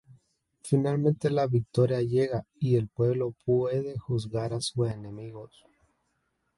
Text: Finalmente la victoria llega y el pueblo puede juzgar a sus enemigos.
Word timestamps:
Finalmente 0.63 1.29
la 1.29 1.45
victoria 1.45 2.01
llega 2.01 2.47
y 2.59 2.75
el 2.75 2.87
pueblo 2.87 3.35
puede 3.45 3.99
juzgar 3.99 4.51
a 4.51 4.59
sus 4.59 4.89
enemigos. 4.89 5.63